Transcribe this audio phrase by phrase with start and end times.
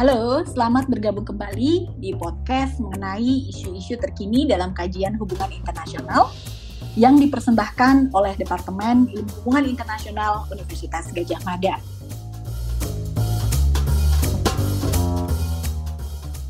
[0.00, 6.32] Halo, selamat bergabung kembali di podcast mengenai isu-isu terkini dalam kajian hubungan internasional
[6.96, 11.76] yang dipersembahkan oleh Departemen Ilmu Hubungan Internasional Universitas Gajah Mada.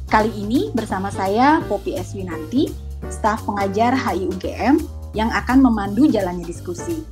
[0.07, 2.15] Kali ini bersama saya Popi S.
[2.15, 2.71] Winanti,
[3.11, 4.79] staf pengajar HIUGM
[5.19, 7.03] yang akan memandu jalannya diskusi.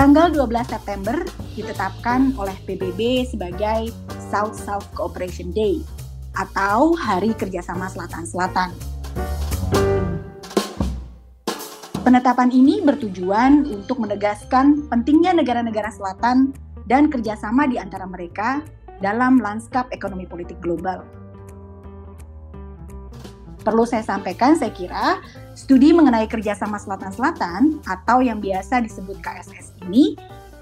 [0.00, 1.12] Tanggal 12 September
[1.52, 3.92] ditetapkan oleh PBB sebagai
[4.32, 5.84] South-South Cooperation Day
[6.32, 8.72] atau Hari Kerjasama Selatan-Selatan.
[12.00, 16.56] Penetapan ini bertujuan untuk menegaskan pentingnya negara-negara selatan
[16.88, 18.64] dan kerjasama di antara mereka
[19.04, 21.04] dalam lanskap ekonomi politik global.
[23.60, 25.20] Perlu saya sampaikan, saya kira
[25.54, 30.14] studi mengenai kerjasama selatan-selatan atau yang biasa disebut KSS ini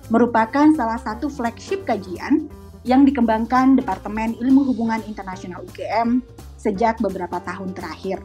[0.09, 2.49] merupakan salah satu flagship kajian
[2.89, 6.25] yang dikembangkan Departemen Ilmu Hubungan Internasional UGM
[6.57, 8.25] sejak beberapa tahun terakhir.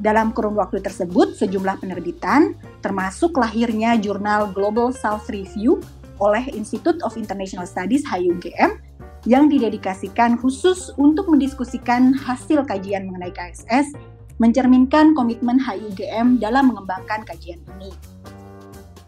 [0.00, 5.78] Dalam kurun waktu tersebut, sejumlah penerbitan, termasuk lahirnya jurnal Global South Review
[6.18, 8.80] oleh Institute of International Studies HIUGM,
[9.24, 13.96] yang didedikasikan khusus untuk mendiskusikan hasil kajian mengenai KSS,
[14.42, 17.90] mencerminkan komitmen HIUGM dalam mengembangkan kajian ini.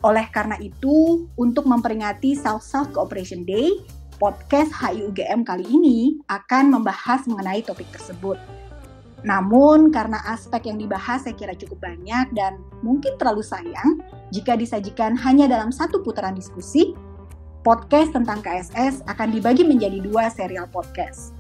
[0.07, 3.83] Oleh karena itu, untuk memperingati South-South Cooperation Day,
[4.17, 5.99] podcast HIUGM kali ini
[6.31, 8.39] akan membahas mengenai topik tersebut.
[9.27, 13.99] Namun, karena aspek yang dibahas saya kira cukup banyak dan mungkin terlalu sayang
[14.31, 16.95] jika disajikan hanya dalam satu putaran diskusi,
[17.67, 21.36] podcast tentang KSS akan dibagi menjadi dua serial podcast.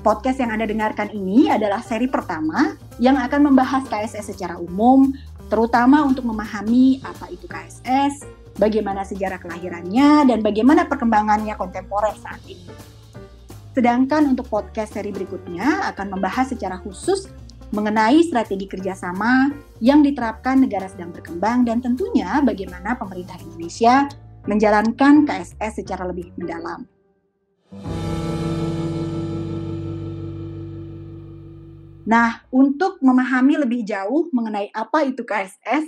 [0.00, 5.12] Podcast yang Anda dengarkan ini adalah seri pertama yang akan membahas KSS secara umum,
[5.52, 8.24] terutama untuk memahami apa itu KSS,
[8.56, 12.64] bagaimana sejarah kelahirannya, dan bagaimana perkembangannya kontemporer saat ini.
[13.76, 17.28] Sedangkan untuk podcast seri berikutnya akan membahas secara khusus
[17.68, 19.52] mengenai strategi kerjasama
[19.84, 24.08] yang diterapkan negara sedang berkembang dan tentunya bagaimana pemerintah Indonesia
[24.48, 26.88] menjalankan KSS secara lebih mendalam.
[32.08, 35.84] Nah, untuk memahami lebih jauh mengenai apa itu KSS,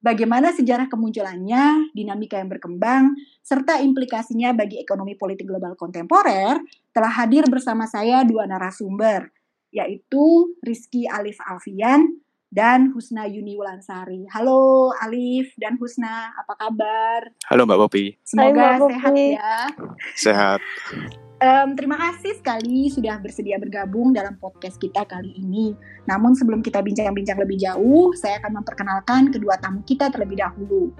[0.00, 3.12] bagaimana sejarah kemunculannya, dinamika yang berkembang,
[3.44, 6.56] serta implikasinya bagi ekonomi politik global kontemporer,
[6.96, 9.28] telah hadir bersama saya dua narasumber,
[9.68, 12.20] yaitu Rizky Alif Alfian
[12.52, 14.28] dan Husna Yuni Wulansari.
[14.32, 17.28] Halo Alif dan Husna, apa kabar?
[17.48, 18.04] Halo Mbak Popi.
[18.24, 19.28] Semoga Hai, Mbak sehat Popi.
[19.36, 19.56] ya.
[20.16, 20.60] Sehat.
[21.42, 25.74] Um, terima kasih sekali sudah bersedia bergabung dalam podcast kita kali ini.
[26.06, 30.94] Namun sebelum kita bincang-bincang lebih jauh, saya akan memperkenalkan kedua tamu kita terlebih dahulu.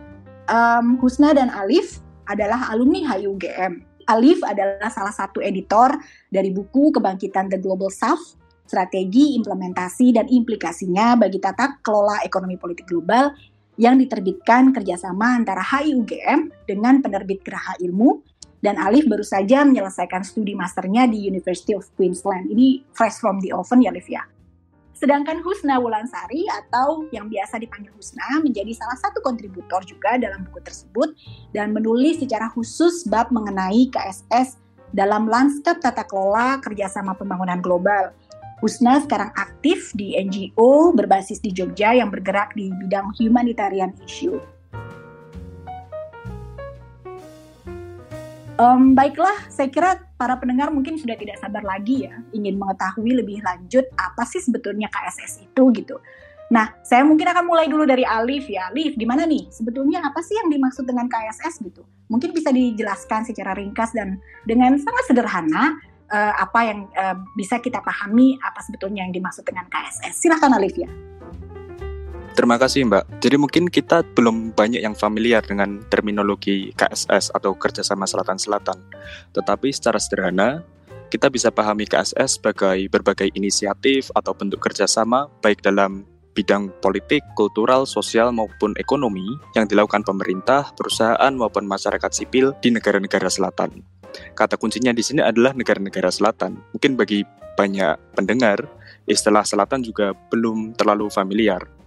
[0.51, 3.87] Um, Husna dan Alif adalah alumni HUGM.
[4.11, 5.95] Alif adalah salah satu editor
[6.27, 12.89] dari buku Kebangkitan The Global South strategi, implementasi, dan implikasinya bagi tata kelola ekonomi politik
[12.89, 13.31] global
[13.77, 18.32] yang diterbitkan kerjasama antara HIUGM dengan penerbit Geraha Ilmu
[18.63, 22.47] dan Alif baru saja menyelesaikan studi masternya di University of Queensland.
[22.47, 24.23] Ini fresh from the oven ya, Alif ya.
[24.95, 30.63] Sedangkan Husna Wulansari atau yang biasa dipanggil Husna menjadi salah satu kontributor juga dalam buku
[30.63, 31.19] tersebut
[31.51, 34.63] dan menulis secara khusus bab mengenai KSS
[34.95, 38.15] dalam lanskap tata kelola kerjasama pembangunan global
[38.63, 44.39] Husna sekarang aktif di NGO berbasis di Jogja yang bergerak di bidang humanitarian issue.
[48.61, 53.41] Um, baiklah, saya kira para pendengar mungkin sudah tidak sabar lagi ya, ingin mengetahui lebih
[53.41, 55.97] lanjut apa sih sebetulnya KSS itu gitu.
[56.53, 58.69] Nah, saya mungkin akan mulai dulu dari Alif ya.
[58.69, 59.49] Alif, gimana nih?
[59.49, 61.81] Sebetulnya apa sih yang dimaksud dengan KSS gitu?
[62.13, 65.81] Mungkin bisa dijelaskan secara ringkas dan dengan sangat sederhana
[66.13, 70.13] uh, apa yang uh, bisa kita pahami apa sebetulnya yang dimaksud dengan KSS.
[70.13, 70.93] Silahkan Alivia.
[72.33, 73.21] Terima kasih Mbak.
[73.21, 78.81] Jadi mungkin kita belum banyak yang familiar dengan terminologi KSS atau kerjasama selatan-selatan.
[79.37, 80.65] Tetapi secara sederhana,
[81.13, 87.85] kita bisa pahami KSS sebagai berbagai inisiatif atau bentuk kerjasama baik dalam bidang politik, kultural,
[87.85, 93.85] sosial maupun ekonomi yang dilakukan pemerintah, perusahaan maupun masyarakat sipil di negara-negara selatan.
[94.33, 96.57] Kata kuncinya di sini adalah negara-negara selatan.
[96.73, 97.29] Mungkin bagi
[97.61, 98.65] banyak pendengar,
[99.05, 101.82] istilah selatan juga belum terlalu familiar.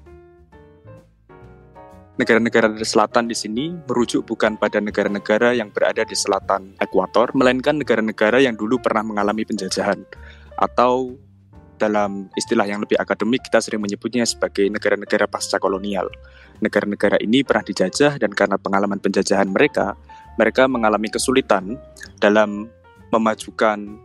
[2.16, 8.40] Negara-negara selatan di sini merujuk bukan pada negara-negara yang berada di selatan ekuator, melainkan negara-negara
[8.40, 10.00] yang dulu pernah mengalami penjajahan
[10.56, 11.20] atau
[11.76, 16.08] dalam istilah yang lebih akademik kita sering menyebutnya sebagai negara-negara pasca kolonial.
[16.64, 20.00] Negara-negara ini pernah dijajah dan karena pengalaman penjajahan mereka,
[20.40, 21.76] mereka mengalami kesulitan
[22.24, 22.72] dalam
[23.12, 24.00] memajukan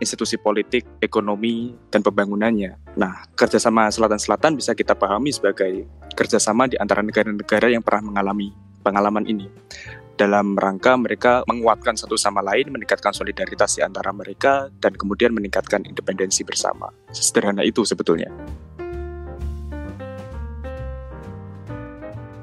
[0.00, 2.96] institusi politik, ekonomi, dan pembangunannya.
[2.96, 5.86] Nah, kerjasama Selatan-Selatan bisa kita pahami sebagai
[6.16, 8.50] kerjasama di antara negara-negara yang pernah mengalami
[8.80, 9.46] pengalaman ini.
[10.16, 15.80] Dalam rangka mereka menguatkan satu sama lain, meningkatkan solidaritas di antara mereka, dan kemudian meningkatkan
[15.84, 16.92] independensi bersama.
[17.08, 18.28] Sederhana itu sebetulnya.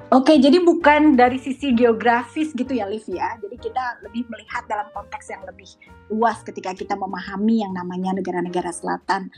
[0.07, 3.37] Oke, jadi bukan dari sisi geografis gitu ya, Liv ya.
[3.57, 5.67] Kita lebih melihat dalam konteks yang lebih
[6.13, 9.33] luas ketika kita memahami yang namanya negara-negara selatan.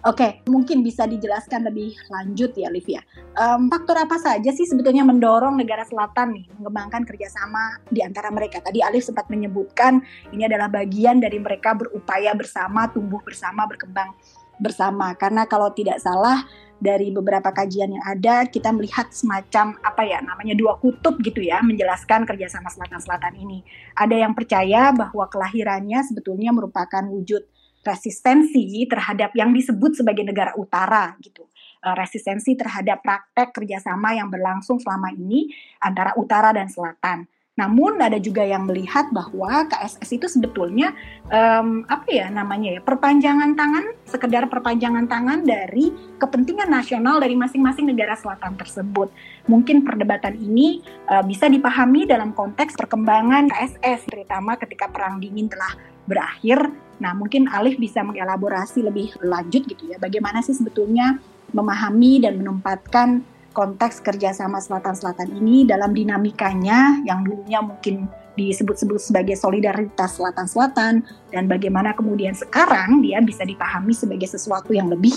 [0.00, 3.04] Oke, mungkin bisa dijelaskan lebih lanjut ya, Liv ya.
[3.36, 8.64] Um, faktor apa saja sih sebetulnya mendorong negara selatan nih mengembangkan kerjasama di antara mereka?
[8.64, 10.00] Tadi Alif sempat menyebutkan
[10.32, 14.16] ini adalah bagian dari mereka berupaya bersama, tumbuh bersama, berkembang
[14.56, 15.12] bersama.
[15.20, 16.48] Karena kalau tidak salah
[16.80, 21.60] dari beberapa kajian yang ada kita melihat semacam apa ya namanya dua kutub gitu ya
[21.60, 23.60] menjelaskan kerjasama selatan-selatan ini.
[23.94, 27.44] Ada yang percaya bahwa kelahirannya sebetulnya merupakan wujud
[27.84, 31.48] resistensi terhadap yang disebut sebagai negara utara gitu.
[31.80, 35.48] Eh, resistensi terhadap praktek kerjasama yang berlangsung selama ini
[35.80, 37.24] antara utara dan selatan.
[37.60, 40.96] Namun ada juga yang melihat bahwa KSS itu sebetulnya
[41.28, 47.92] um, apa ya namanya ya perpanjangan tangan, sekedar perpanjangan tangan dari kepentingan nasional dari masing-masing
[47.92, 49.12] negara selatan tersebut.
[49.44, 50.80] Mungkin perdebatan ini
[51.12, 55.76] uh, bisa dipahami dalam konteks perkembangan KSS, terutama ketika perang dingin telah
[56.08, 56.72] berakhir.
[56.96, 61.20] Nah, mungkin Alif bisa mengelaborasi lebih lanjut gitu ya, bagaimana sih sebetulnya
[61.52, 63.20] memahami dan menempatkan
[63.50, 68.06] konteks kerjasama Selatan-Selatan ini dalam dinamikanya yang dulunya mungkin
[68.38, 71.02] disebut-sebut sebagai solidaritas Selatan-Selatan
[71.34, 75.12] dan bagaimana kemudian sekarang dia bisa dipahami sebagai sesuatu yang lebih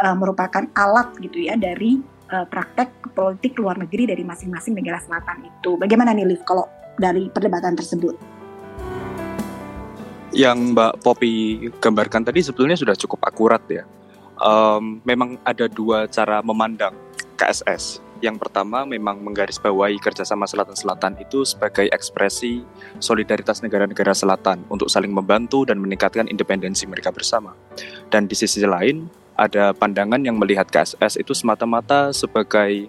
[0.00, 2.00] uh, merupakan alat gitu ya dari
[2.32, 5.76] uh, praktek politik luar negeri dari masing-masing negara selatan itu.
[5.76, 6.66] Bagaimana nih Liv kalau
[6.96, 8.16] dari perdebatan tersebut?
[10.34, 11.34] Yang Mbak Poppy
[11.78, 13.86] gambarkan tadi sebetulnya sudah cukup akurat ya.
[14.34, 16.90] Um, memang ada dua cara memandang
[17.36, 18.04] KSS.
[18.22, 22.64] Yang pertama memang menggarisbawahi kerjasama Selatan-Selatan itu sebagai ekspresi
[22.96, 27.52] solidaritas negara-negara Selatan untuk saling membantu dan meningkatkan independensi mereka bersama.
[28.08, 32.88] Dan di sisi lain, ada pandangan yang melihat KSS itu semata-mata sebagai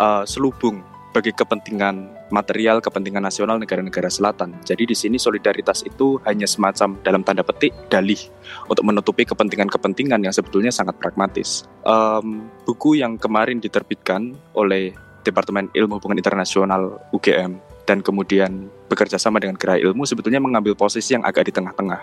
[0.00, 0.80] uh, selubung
[1.12, 4.56] bagi kepentingan material, kepentingan nasional negara-negara selatan.
[4.64, 8.18] Jadi di sini solidaritas itu hanya semacam dalam tanda petik dalih
[8.66, 11.68] untuk menutupi kepentingan-kepentingan yang sebetulnya sangat pragmatis.
[11.84, 19.38] Um, buku yang kemarin diterbitkan oleh Departemen Ilmu Hubungan Internasional UGM dan kemudian bekerja sama
[19.38, 22.02] dengan Gerai Ilmu sebetulnya mengambil posisi yang agak di tengah-tengah.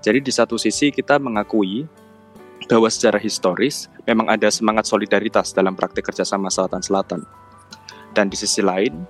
[0.00, 1.84] Jadi di satu sisi kita mengakui
[2.64, 7.44] bahwa secara historis memang ada semangat solidaritas dalam praktik kerjasama selatan-selatan
[8.14, 9.04] dan di sisi lain,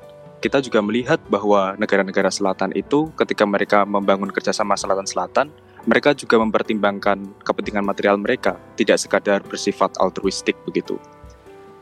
[0.44, 5.48] kita juga melihat bahwa negara-negara selatan itu ketika mereka membangun kerjasama selatan-selatan,
[5.88, 11.00] mereka juga mempertimbangkan kepentingan material mereka, tidak sekadar bersifat altruistik begitu.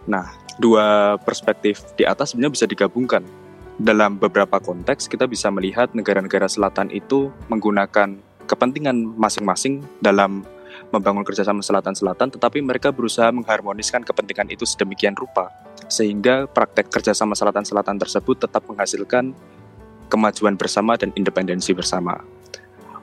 [0.06, 0.30] Nah,
[0.62, 3.26] dua perspektif di atas sebenarnya bisa digabungkan.
[3.82, 8.14] Dalam beberapa konteks, kita bisa melihat negara-negara selatan itu menggunakan
[8.46, 10.46] kepentingan masing-masing dalam
[10.94, 15.50] membangun kerjasama selatan-selatan, tetapi mereka berusaha mengharmoniskan kepentingan itu sedemikian rupa
[15.92, 19.36] sehingga praktek kerjasama selatan-selatan tersebut tetap menghasilkan
[20.08, 22.24] kemajuan bersama dan independensi bersama.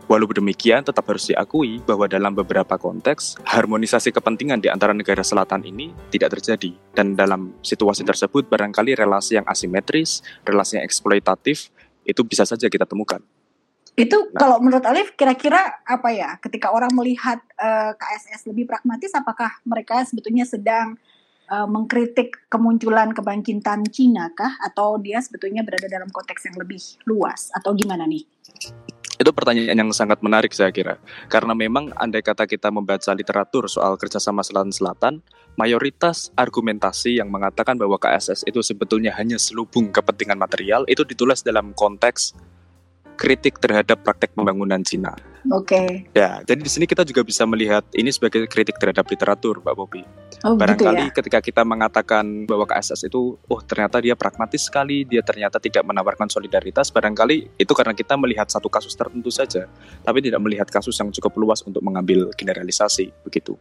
[0.10, 5.62] Walau demikian, tetap harus diakui bahwa dalam beberapa konteks, harmonisasi kepentingan di antara negara selatan
[5.62, 6.74] ini tidak terjadi.
[6.98, 11.70] Dan dalam situasi tersebut, barangkali relasi yang asimetris, relasi yang eksploitatif,
[12.10, 13.22] itu bisa saja kita temukan.
[13.94, 18.66] Itu nah, kalau menurut Alif, kira-kira apa ya, ketika orang melihat uh, eh, KSS lebih
[18.66, 20.98] pragmatis, apakah mereka sebetulnya sedang
[21.50, 27.50] uh, mengkritik kemunculan kebangkitan Cina kah atau dia sebetulnya berada dalam konteks yang lebih luas
[27.58, 28.24] atau gimana nih?
[29.20, 30.96] Itu pertanyaan yang sangat menarik saya kira.
[31.28, 35.20] Karena memang andai kata kita membaca literatur soal kerjasama selatan-selatan,
[35.60, 41.76] mayoritas argumentasi yang mengatakan bahwa KSS itu sebetulnya hanya selubung kepentingan material itu ditulis dalam
[41.76, 42.32] konteks
[43.20, 45.12] kritik terhadap praktek pembangunan Cina.
[45.52, 45.76] Oke.
[45.76, 45.90] Okay.
[46.16, 50.04] Ya, jadi di sini kita juga bisa melihat ini sebagai kritik terhadap literatur, Mbak Bobi.
[50.48, 51.18] Oh, gitu Barangkali gitu ya?
[51.20, 56.32] ketika kita mengatakan bahwa KSS itu, oh ternyata dia pragmatis sekali, dia ternyata tidak menawarkan
[56.32, 59.68] solidaritas, barangkali itu karena kita melihat satu kasus tertentu saja,
[60.04, 63.60] tapi tidak melihat kasus yang cukup luas untuk mengambil generalisasi, begitu.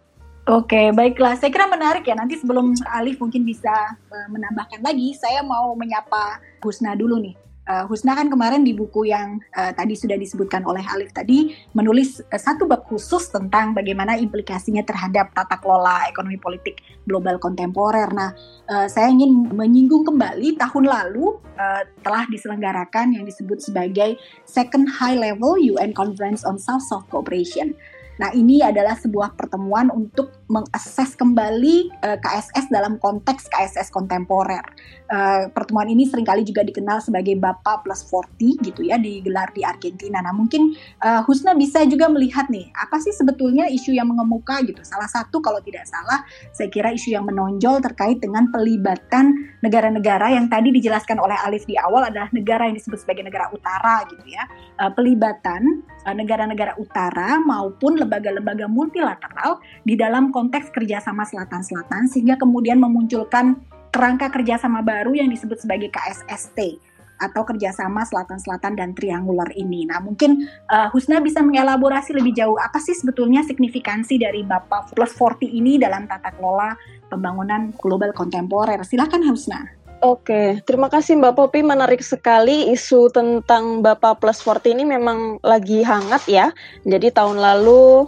[0.48, 1.36] Oke, baiklah.
[1.36, 2.16] Saya kira menarik ya.
[2.16, 3.68] Nanti sebelum Alif mungkin bisa
[4.08, 7.47] uh, menambahkan lagi, saya mau menyapa Husna dulu nih.
[7.68, 12.24] Uh, Husna kan kemarin di buku yang uh, tadi sudah disebutkan oleh Alif tadi menulis
[12.24, 18.08] uh, satu bab khusus tentang bagaimana implikasinya terhadap tata kelola ekonomi politik global kontemporer.
[18.08, 18.32] Nah,
[18.72, 24.16] uh, saya ingin menyinggung kembali tahun lalu uh, telah diselenggarakan yang disebut sebagai
[24.48, 27.76] Second High Level UN Conference on South-South Cooperation
[28.18, 34.62] Nah, ini adalah sebuah pertemuan untuk mengakses kembali uh, eh, KSS dalam konteks KSS kontemporer.
[35.08, 39.62] Uh, pertemuan ini sering kali juga dikenal sebagai Bapak Plus 40 gitu ya, digelar di
[39.62, 40.20] Argentina.
[40.20, 44.82] Nah, mungkin uh, Husna bisa juga melihat nih, apa sih sebetulnya isu yang mengemuka gitu.
[44.82, 50.50] Salah satu kalau tidak salah, saya kira isu yang menonjol terkait dengan pelibatan negara-negara yang
[50.50, 54.44] tadi dijelaskan oleh Alif di awal adalah negara yang disebut sebagai negara utara gitu ya.
[54.78, 62.78] Uh, pelibatan negara-negara uh, utara maupun lembaga-lembaga multilateral di dalam konteks kerjasama selatan-selatan sehingga kemudian
[62.78, 63.58] memunculkan
[63.90, 66.78] kerangka kerjasama baru yang disebut sebagai KSST
[67.18, 69.84] atau kerjasama selatan-selatan dan triangular ini.
[69.84, 75.10] Nah mungkin uh, Husna bisa mengelaborasi lebih jauh apa sih sebetulnya signifikansi dari Bapak Plus
[75.12, 76.78] 40 ini dalam tata kelola
[77.10, 78.78] pembangunan global kontemporer.
[78.86, 79.77] Silakan Husna.
[79.98, 81.66] Oke, terima kasih Mbak Popi.
[81.66, 86.54] Menarik sekali isu tentang Bapak Plus 40 ini memang lagi hangat ya.
[86.86, 88.06] Jadi tahun lalu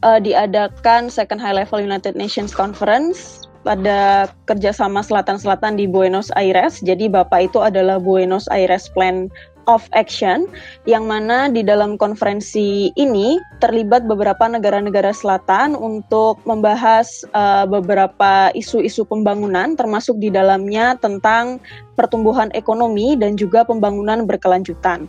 [0.00, 6.80] uh, diadakan Second High Level United Nations Conference pada kerjasama selatan-selatan di Buenos Aires.
[6.80, 9.28] Jadi Bapak itu adalah Buenos Aires Plan
[9.66, 10.46] of Action
[10.86, 19.06] yang mana di dalam konferensi ini terlibat beberapa negara-negara selatan untuk membahas uh, beberapa isu-isu
[19.06, 21.58] pembangunan termasuk di dalamnya tentang
[21.94, 25.06] pertumbuhan ekonomi dan juga pembangunan berkelanjutan.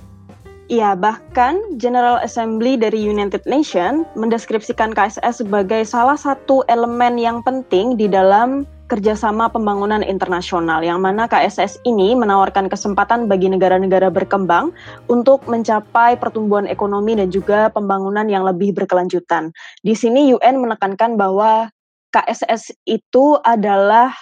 [0.67, 7.95] Ya, bahkan General Assembly dari United Nations mendeskripsikan KSS sebagai salah satu elemen yang penting
[7.95, 14.71] di dalam kerjasama pembangunan internasional, yang mana KSS ini menawarkan kesempatan bagi negara-negara berkembang
[15.11, 19.51] untuk mencapai pertumbuhan ekonomi dan juga pembangunan yang lebih berkelanjutan.
[19.83, 21.67] Di sini UN menekankan bahwa
[22.15, 24.15] KSS itu adalah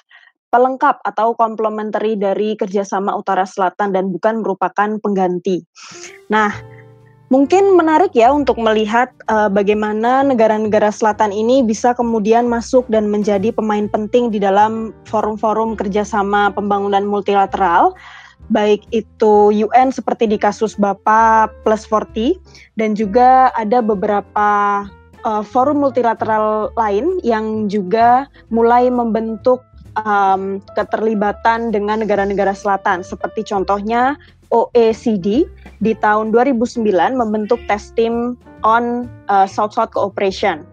[0.50, 5.62] pelengkap atau komplementari dari kerjasama Utara Selatan dan bukan merupakan pengganti.
[6.31, 6.75] Nah,
[7.34, 13.50] Mungkin menarik ya untuk melihat uh, bagaimana negara-negara selatan ini bisa kemudian masuk dan menjadi
[13.50, 17.98] pemain penting di dalam forum-forum kerjasama pembangunan multilateral,
[18.53, 22.38] baik itu UN seperti di kasus Bapak Plus 40
[22.77, 24.86] dan juga ada beberapa
[25.25, 29.65] uh, forum multilateral lain yang juga mulai membentuk
[29.98, 33.01] um, keterlibatan dengan negara-negara selatan.
[33.01, 34.20] Seperti contohnya
[34.52, 35.48] OECD
[35.82, 36.86] di tahun 2009
[37.16, 38.36] membentuk test team
[38.66, 40.66] on uh, South-South Cooperation.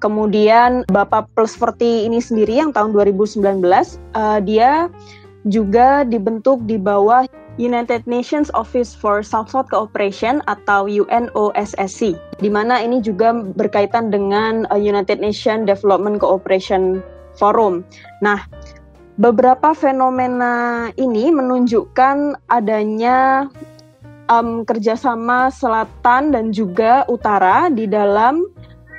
[0.00, 3.44] Kemudian Bapak Plus 40 ini sendiri yang tahun 2019
[4.16, 4.88] uh, dia
[5.48, 7.28] juga dibentuk di bawah
[7.60, 14.80] United Nations Office for South-South Cooperation atau UNOSSC, di mana ini juga berkaitan dengan uh,
[14.80, 17.04] United Nations Development Cooperation
[17.36, 17.84] Forum.
[18.24, 18.40] Nah,
[19.20, 23.52] beberapa fenomena ini menunjukkan adanya
[24.32, 28.48] um, kerjasama selatan dan juga utara di dalam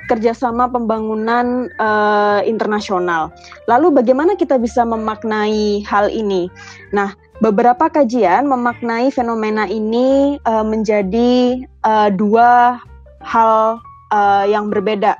[0.06, 3.34] kerjasama pembangunan uh, internasional.
[3.66, 6.46] Lalu bagaimana kita bisa memaknai hal ini?
[6.94, 12.78] Nah, beberapa kajian memaknai fenomena ini uh, menjadi uh, dua
[13.26, 13.82] hal
[14.14, 15.18] uh, yang berbeda.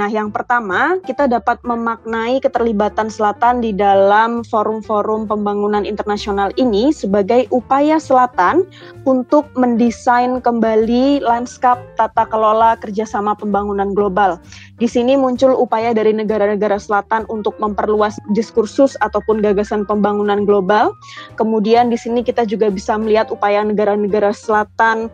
[0.00, 7.44] Nah, yang pertama, kita dapat memaknai keterlibatan Selatan di dalam forum-forum pembangunan internasional ini sebagai
[7.52, 8.64] upaya Selatan
[9.04, 14.40] untuk mendesain kembali lanskap tata kelola kerjasama pembangunan global.
[14.80, 20.96] Di sini muncul upaya dari negara-negara Selatan untuk memperluas diskursus ataupun gagasan pembangunan global.
[21.36, 25.12] Kemudian di sini kita juga bisa melihat upaya negara-negara Selatan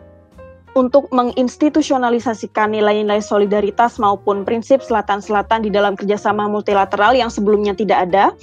[0.75, 8.35] untuk menginstitusionalisasikan nilai-nilai solidaritas maupun prinsip selatan-selatan di dalam kerjasama multilateral yang sebelumnya tidak ada.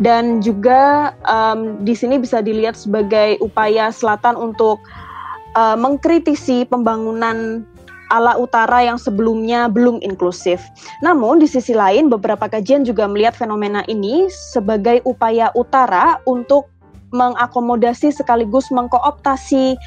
[0.00, 4.80] Dan juga um, di sini bisa dilihat sebagai upaya selatan untuk
[5.54, 7.62] uh, mengkritisi pembangunan
[8.12, 10.60] ala utara yang sebelumnya belum inklusif.
[11.00, 16.68] Namun di sisi lain beberapa kajian juga melihat fenomena ini sebagai upaya utara untuk
[17.14, 19.78] mengakomodasi sekaligus mengkooptasi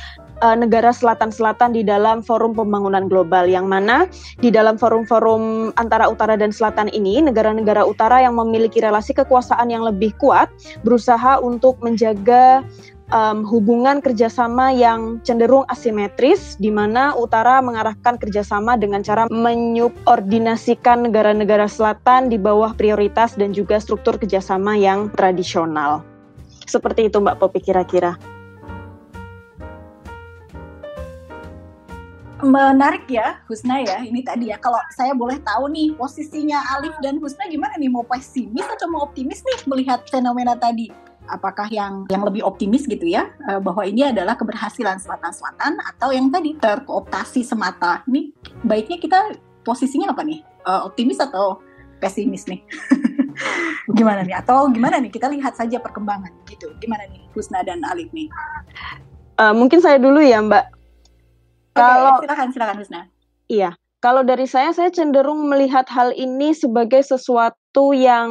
[0.42, 4.06] uh, negara selatan-selatan di dalam forum pembangunan global yang mana
[4.42, 9.86] di dalam forum-forum antara utara dan selatan ini negara-negara utara yang memiliki relasi kekuasaan yang
[9.86, 10.50] lebih kuat
[10.86, 12.62] berusaha untuk menjaga
[13.12, 21.68] um, hubungan kerjasama yang cenderung asimetris, di mana utara mengarahkan kerjasama dengan cara menyubordinasikan negara-negara
[21.68, 26.04] selatan di bawah prioritas dan juga struktur kerjasama yang tradisional.
[26.68, 28.37] Seperti itu Mbak Popi kira-kira.
[32.38, 33.98] Menarik ya, Husna ya.
[34.06, 37.90] Ini tadi ya, kalau saya boleh tahu nih, posisinya Alif dan Husna gimana nih?
[37.90, 40.94] Mau pesimis atau mau optimis nih melihat fenomena tadi?
[41.28, 46.30] Apakah yang yang lebih optimis gitu ya, eh, bahwa ini adalah keberhasilan Selatan-Selatan atau yang
[46.30, 48.06] tadi terkooptasi semata?
[48.06, 48.30] Ini
[48.62, 49.34] baiknya kita
[49.66, 50.46] posisinya apa nih?
[50.68, 51.64] Uh, optimis atau
[51.98, 52.62] pesimis nih?
[53.98, 54.38] gimana nih?
[54.38, 55.10] Atau gimana nih?
[55.10, 56.70] Kita lihat saja perkembangan gitu.
[56.78, 58.30] Gimana nih, Husna dan Alif nih?
[59.42, 60.77] Uh, mungkin saya dulu ya, Mbak.
[61.78, 63.02] Kalau silakan silakan Husna.
[63.48, 68.30] Iya, kalau dari saya saya cenderung melihat hal ini sebagai sesuatu sesuatu yang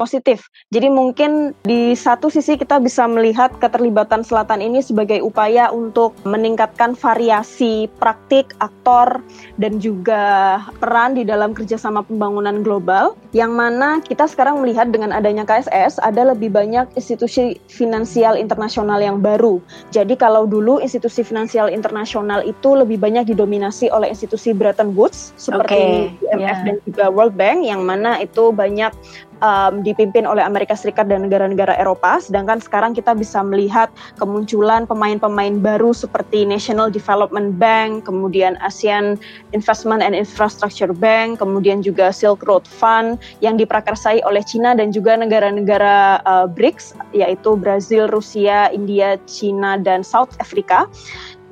[0.00, 0.48] positif.
[0.72, 6.96] Jadi mungkin di satu sisi kita bisa melihat keterlibatan Selatan ini sebagai upaya untuk meningkatkan
[6.96, 9.20] variasi praktik, aktor,
[9.60, 15.44] dan juga peran di dalam kerjasama pembangunan global, yang mana kita sekarang melihat dengan adanya
[15.44, 19.60] KSS ada lebih banyak institusi finansial internasional yang baru.
[19.92, 26.08] Jadi kalau dulu institusi finansial internasional itu lebih banyak didominasi oleh institusi Bretton Woods seperti
[26.16, 26.32] okay.
[26.32, 26.64] IMF yeah.
[26.64, 28.94] dan juga World Bank, yang mana itu banyak banyak
[29.42, 35.60] um, dipimpin oleh Amerika Serikat dan negara-negara Eropa, sedangkan sekarang kita bisa melihat kemunculan pemain-pemain
[35.60, 39.20] baru seperti National Development Bank, kemudian ASEAN
[39.52, 45.18] Investment and Infrastructure Bank, kemudian juga Silk Road Fund yang diprakarsai oleh China dan juga
[45.18, 50.88] negara-negara uh, BRICS, yaitu Brazil, Rusia, India, China, dan South Africa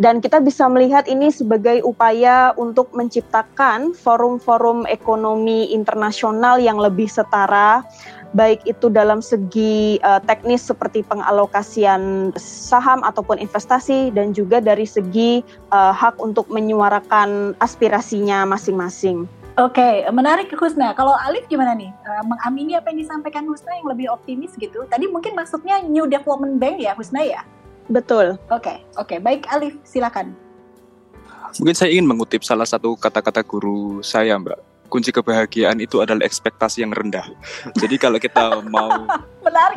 [0.03, 7.87] dan kita bisa melihat ini sebagai upaya untuk menciptakan forum-forum ekonomi internasional yang lebih setara
[8.35, 15.41] baik itu dalam segi uh, teknis seperti pengalokasian saham ataupun investasi dan juga dari segi
[15.71, 19.31] uh, hak untuk menyuarakan aspirasinya masing-masing.
[19.55, 20.99] Oke, okay, menarik Husna.
[20.99, 21.95] Kalau Alif gimana nih?
[22.03, 24.83] Uh, mengamini apa yang disampaikan Husna yang lebih optimis gitu?
[24.91, 27.47] Tadi mungkin masuknya New Development Bank ya Husna ya?
[27.89, 28.41] Betul.
[28.49, 29.07] Oke, okay, oke.
[29.07, 29.19] Okay.
[29.21, 30.33] Baik Alif, silakan.
[31.61, 34.89] Mungkin saya ingin mengutip salah satu kata-kata guru saya, Mbak.
[34.91, 37.27] Kunci kebahagiaan itu adalah ekspektasi yang rendah.
[37.79, 39.07] Jadi kalau kita mau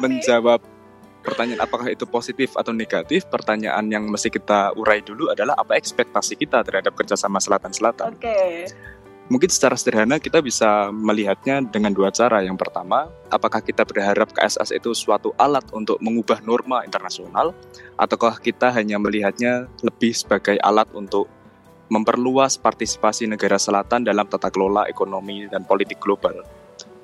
[0.01, 0.61] menjawab
[1.21, 6.39] pertanyaan apakah itu positif atau negatif, pertanyaan yang mesti kita urai dulu adalah apa ekspektasi
[6.39, 8.15] kita terhadap kerjasama selatan-selatan.
[8.15, 8.25] Oke.
[8.25, 8.53] Okay.
[9.27, 12.39] Mungkin secara sederhana kita bisa melihatnya dengan dua cara.
[12.47, 17.51] Yang pertama, apakah kita berharap KSS itu suatu alat untuk mengubah norma internasional,
[17.99, 21.27] ataukah kita hanya melihatnya lebih sebagai alat untuk
[21.91, 26.47] memperluas partisipasi negara selatan dalam tata kelola ekonomi dan politik global.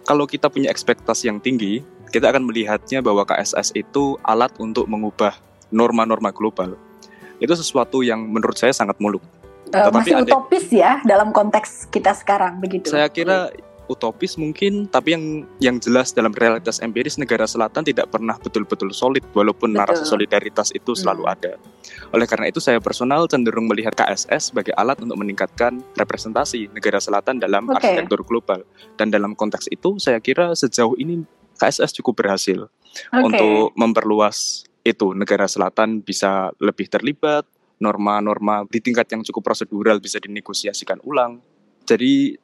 [0.07, 5.35] Kalau kita punya ekspektasi yang tinggi, kita akan melihatnya bahwa KSS itu alat untuk mengubah
[5.75, 6.79] norma-norma global.
[7.43, 9.23] Itu sesuatu yang menurut saya sangat muluk
[9.73, 12.93] uh, masih utopis ya dalam konteks kita sekarang begitu.
[12.93, 13.49] Saya kira
[13.91, 15.23] utopis mungkin, tapi yang
[15.59, 19.79] yang jelas dalam realitas empiris negara selatan tidak pernah betul-betul solid walaupun Betul.
[19.83, 20.99] narasi solidaritas itu hmm.
[21.03, 21.53] selalu ada.
[22.15, 27.41] Oleh karena itu saya personal cenderung melihat KSS sebagai alat untuk meningkatkan representasi negara selatan
[27.41, 27.77] dalam okay.
[27.93, 28.63] arsitektur global.
[28.95, 31.25] Dan dalam konteks itu saya kira sejauh ini
[31.59, 32.65] KSS cukup berhasil
[33.11, 33.21] okay.
[33.23, 37.47] untuk memperluas itu negara selatan bisa lebih terlibat,
[37.83, 41.43] norma-norma di tingkat yang cukup prosedural bisa dinegosiasikan ulang.
[41.83, 42.39] Jadi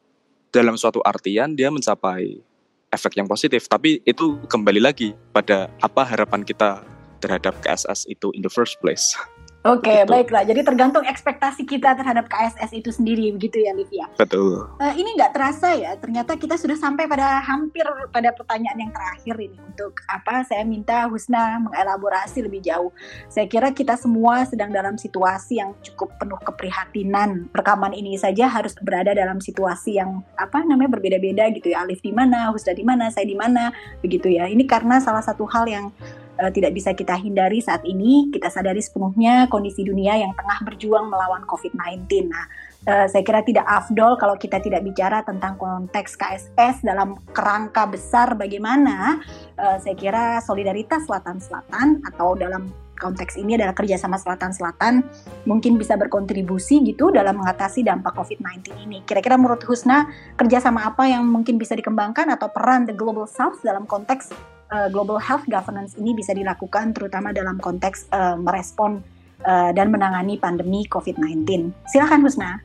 [0.51, 2.43] dalam suatu artian dia mencapai
[2.91, 6.83] efek yang positif, tapi itu kembali lagi pada apa harapan kita
[7.23, 9.15] terhadap KSS itu in the first place.
[9.59, 10.47] Oke, okay, baiklah.
[10.47, 14.07] Jadi tergantung ekspektasi kita terhadap KSS itu sendiri, begitu ya, Livia?
[14.15, 14.71] Betul.
[14.79, 19.35] Uh, ini nggak terasa ya, ternyata kita sudah sampai pada hampir pada pertanyaan yang terakhir
[19.35, 19.59] ini.
[19.59, 22.95] Untuk apa saya minta Husna mengelaborasi lebih jauh.
[23.27, 27.51] Saya kira kita semua sedang dalam situasi yang cukup penuh keprihatinan.
[27.51, 31.83] Rekaman ini saja harus berada dalam situasi yang apa namanya berbeda-beda gitu ya.
[31.83, 34.47] Alif di mana, Husna di mana, saya di mana, begitu ya.
[34.47, 35.91] Ini karena salah satu hal yang
[36.39, 38.31] uh, tidak bisa kita hindari saat ini.
[38.31, 42.31] Kita sadari sepenuhnya kondisi dunia yang tengah berjuang melawan COVID-19.
[42.31, 42.45] Nah,
[42.87, 48.39] uh, saya kira tidak afdol kalau kita tidak bicara tentang konteks KSS dalam kerangka besar
[48.39, 49.19] bagaimana
[49.59, 55.07] uh, saya kira solidaritas selatan-selatan atau dalam konteks ini adalah kerjasama selatan-selatan
[55.47, 58.99] mungkin bisa berkontribusi gitu dalam mengatasi dampak COVID-19 ini.
[59.07, 63.87] Kira-kira menurut Husna kerjasama apa yang mungkin bisa dikembangkan atau peran the Global South dalam
[63.87, 69.01] konteks uh, global health governance ini bisa dilakukan terutama dalam konteks uh, merespon
[69.45, 71.69] uh, dan menangani pandemi COVID-19.
[71.89, 72.61] Silakan Husna.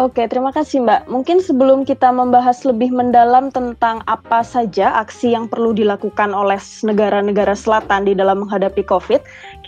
[0.00, 1.12] Oke, terima kasih Mbak.
[1.12, 6.56] Mungkin sebelum kita membahas lebih mendalam tentang apa saja aksi yang perlu dilakukan oleh
[6.88, 9.20] negara-negara selatan di dalam menghadapi COVID,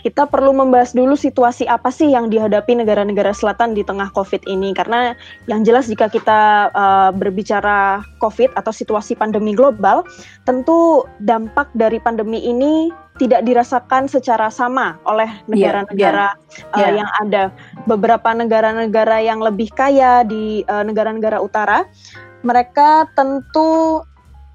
[0.03, 4.75] kita perlu membahas dulu situasi apa sih yang dihadapi negara-negara selatan di tengah COVID ini.
[4.75, 5.15] Karena
[5.47, 10.03] yang jelas jika kita uh, berbicara COVID atau situasi pandemi global,
[10.43, 16.75] tentu dampak dari pandemi ini tidak dirasakan secara sama oleh iya, negara-negara yeah, yeah.
[16.75, 16.91] uh, yeah.
[16.99, 17.43] yang ada.
[17.87, 21.79] Beberapa negara-negara yang lebih kaya di negara negara-negara utara,
[22.43, 24.03] mereka tentu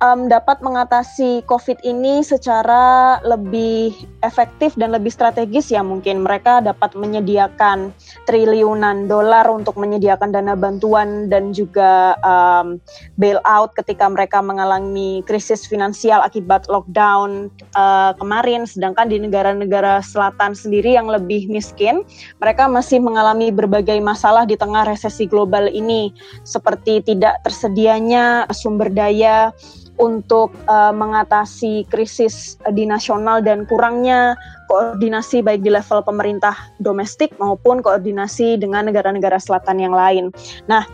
[0.03, 3.95] um, dapat mengatasi COVID ini secara lebih
[4.27, 7.95] efektif dan lebih strategis ya mungkin mereka dapat menyediakan
[8.27, 12.83] triliunan dolar untuk menyediakan dana bantuan dan juga um,
[13.15, 18.67] bailout ketika mereka mengalami krisis finansial akibat lockdown uh, kemarin.
[18.67, 22.03] Sedangkan di negara-negara selatan sendiri yang lebih miskin
[22.43, 26.11] mereka masih mengalami berbagai masalah di tengah resesi global ini.
[26.43, 29.55] Seperti tidak tersedianya sumber daya
[29.99, 34.39] untuk uh, mengatasi krisis uh, di nasional dan kurangnya
[34.71, 40.31] koordinasi baik di level pemerintah domestik maupun koordinasi dengan negara-negara selatan yang lain.
[40.71, 40.87] Nah,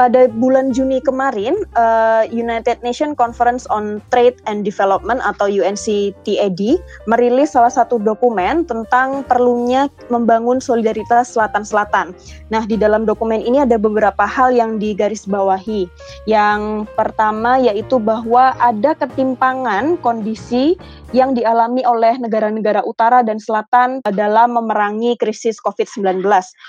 [0.00, 7.52] pada bulan Juni kemarin, uh, United Nations Conference on Trade and Development atau UNCTAD merilis
[7.52, 12.16] salah satu dokumen tentang perlunya membangun solidaritas selatan-selatan.
[12.48, 15.84] Nah, di dalam dokumen ini ada beberapa hal yang digarisbawahi.
[16.24, 20.80] Yang pertama yaitu bahwa ada ketimpangan kondisi
[21.10, 26.22] yang dialami oleh negara-negara utara dan selatan dalam memerangi krisis COVID-19.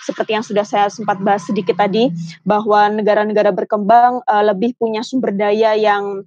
[0.05, 2.09] Seperti yang sudah saya sempat bahas sedikit tadi,
[2.45, 6.25] bahwa negara-negara berkembang uh, lebih punya sumber daya yang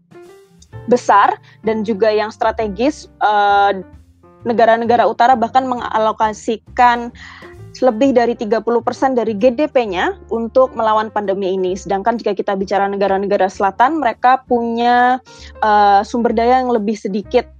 [0.87, 1.35] besar
[1.66, 3.11] dan juga yang strategis.
[3.18, 3.83] Uh,
[4.44, 7.09] negara-negara utara bahkan mengalokasikan
[7.83, 8.62] lebih dari 30%
[9.18, 11.74] dari GDP-nya untuk melawan pandemi ini.
[11.74, 15.18] Sedangkan jika kita bicara negara-negara selatan, mereka punya
[15.64, 17.50] uh, sumber daya yang lebih sedikit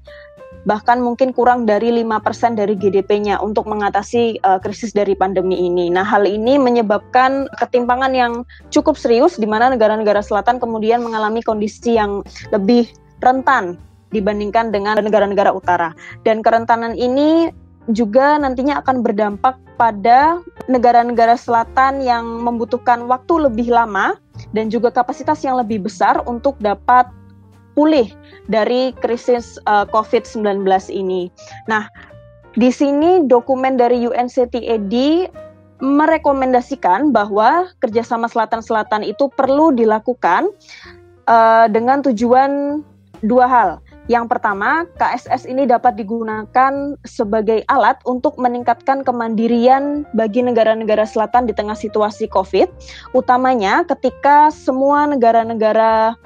[0.65, 5.93] bahkan mungkin kurang dari 5% dari GDP-nya untuk mengatasi uh, krisis dari pandemi ini.
[5.93, 8.33] Nah, hal ini menyebabkan ketimpangan yang
[8.73, 12.89] cukup serius di mana negara-negara selatan kemudian mengalami kondisi yang lebih
[13.21, 13.77] rentan
[14.13, 15.93] dibandingkan dengan negara-negara utara.
[16.23, 17.53] Dan kerentanan ini
[17.93, 24.17] juga nantinya akan berdampak pada negara-negara selatan yang membutuhkan waktu lebih lama
[24.55, 27.11] dan juga kapasitas yang lebih besar untuk dapat
[27.75, 28.09] pulih
[28.47, 31.29] dari krisis uh, COVID-19 ini.
[31.67, 31.91] Nah,
[32.55, 34.95] di sini dokumen dari UNCTAD
[35.83, 40.49] merekomendasikan bahwa kerjasama selatan-selatan itu perlu dilakukan
[41.27, 42.81] uh, dengan tujuan
[43.27, 43.71] dua hal.
[44.05, 51.57] Yang pertama, KSS ini dapat digunakan sebagai alat untuk meningkatkan kemandirian bagi negara-negara selatan di
[51.57, 52.69] tengah situasi COVID,
[53.17, 56.21] utamanya ketika semua negara-negara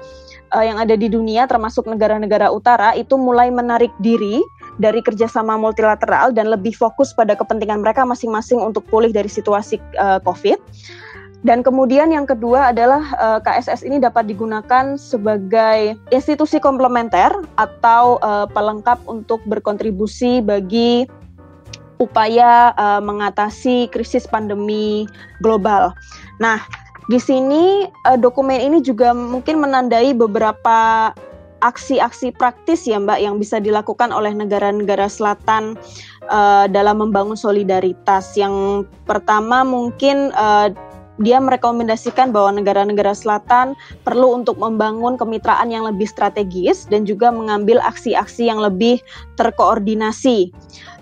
[0.53, 4.41] uh, yang ada di dunia termasuk negara-negara utara itu mulai menarik diri
[4.79, 10.23] dari kerjasama multilateral dan lebih fokus pada kepentingan mereka masing-masing untuk pulih dari situasi uh,
[10.23, 10.59] COVID.
[11.39, 18.43] Dan kemudian yang kedua adalah uh, KSS ini dapat digunakan sebagai institusi komplementer atau uh,
[18.51, 21.07] pelengkap untuk berkontribusi bagi
[21.99, 25.07] upaya uh, mengatasi krisis pandemi
[25.39, 25.95] global.
[26.43, 26.59] Nah,
[27.09, 31.09] di sini uh, dokumen ini juga mungkin menandai beberapa
[31.59, 35.75] aksi-aksi praktis ya Mbak yang bisa dilakukan oleh negara-negara selatan
[36.31, 38.37] uh, dalam membangun solidaritas.
[38.39, 40.71] Yang pertama mungkin uh,
[41.19, 43.75] dia merekomendasikan bahwa negara-negara selatan
[44.07, 49.03] perlu untuk membangun kemitraan yang lebih strategis dan juga mengambil aksi-aksi yang lebih
[49.35, 50.55] terkoordinasi.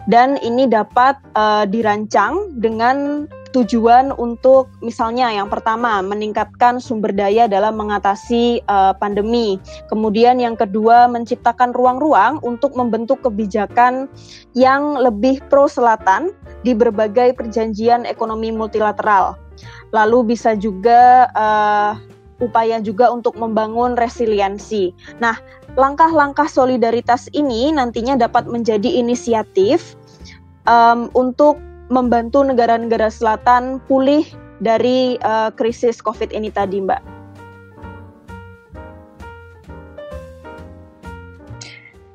[0.10, 7.74] Dan ini dapat uh, dirancang dengan tujuan untuk misalnya yang pertama meningkatkan sumber daya dalam
[7.74, 9.58] mengatasi uh, pandemi.
[9.90, 14.06] Kemudian yang kedua menciptakan ruang-ruang untuk membentuk kebijakan
[14.54, 16.30] yang lebih pro selatan
[16.62, 19.34] di berbagai perjanjian ekonomi multilateral.
[19.90, 21.98] Lalu bisa juga uh,
[22.38, 24.94] upaya juga untuk membangun resiliensi.
[25.18, 25.34] Nah,
[25.74, 29.98] langkah-langkah solidaritas ini nantinya dapat menjadi inisiatif
[30.70, 34.28] um, untuk membantu negara-negara selatan pulih
[34.60, 37.17] dari uh, krisis COVID ini tadi, Mbak.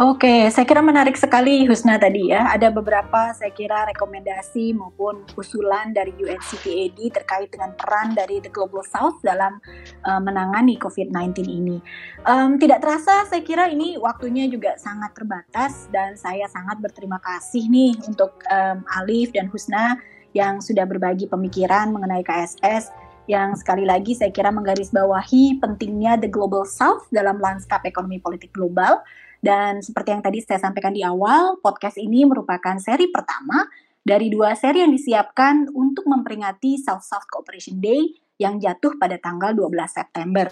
[0.03, 2.51] Oke, saya kira menarik sekali Husna tadi ya.
[2.51, 8.83] Ada beberapa saya kira rekomendasi maupun usulan dari UNCTAD terkait dengan peran dari the Global
[8.83, 9.63] South dalam
[10.03, 11.79] uh, menangani COVID-19 ini.
[12.27, 17.71] Um, tidak terasa saya kira ini waktunya juga sangat terbatas dan saya sangat berterima kasih
[17.71, 20.03] nih untuk um, Alif dan Husna
[20.35, 22.91] yang sudah berbagi pemikiran mengenai KSS
[23.31, 28.99] yang sekali lagi saya kira menggarisbawahi pentingnya the Global South dalam lanskap ekonomi politik global
[29.43, 33.67] dan seperti yang tadi saya sampaikan di awal, podcast ini merupakan seri pertama
[33.99, 39.75] dari dua seri yang disiapkan untuk memperingati South-South Cooperation Day yang jatuh pada tanggal 12
[39.91, 40.47] September.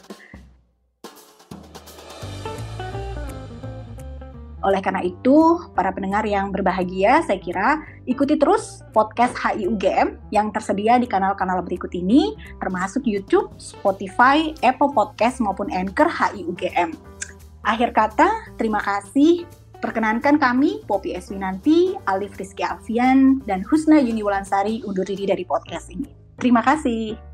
[4.61, 5.39] Oleh karena itu,
[5.73, 11.95] para pendengar yang berbahagia, saya kira ikuti terus podcast HIUGM yang tersedia di kanal-kanal berikut
[11.95, 16.93] ini, termasuk YouTube, Spotify, Apple Podcast, maupun Anchor HIUGM.
[17.65, 19.45] Akhir kata, terima kasih.
[19.81, 25.89] Perkenankan kami, Popi Eswinanti, Alif Rizky Alfian, dan Husna Yuni Wulansari undur diri dari podcast
[25.89, 26.09] ini.
[26.37, 27.30] Terima kasih.